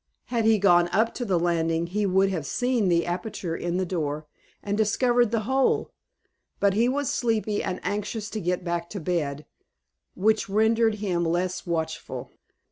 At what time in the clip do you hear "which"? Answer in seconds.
10.15-10.49